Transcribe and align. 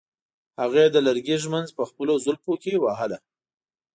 هغې 0.61 0.85
د 0.91 0.97
لرګي 1.07 1.35
ږمنځ 1.43 1.69
په 1.77 1.83
خپلو 1.89 2.13
زلفو 2.25 2.53
کې 2.63 2.81
وهله. 2.83 3.17